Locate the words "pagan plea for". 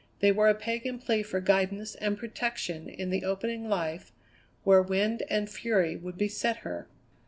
0.55-1.39